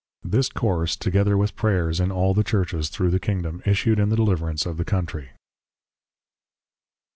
[0.23, 4.15] This course, together with \Prayers\, in all the Churches thro' the Kingdom, issued in the
[4.15, 5.33] deliverance of the Country.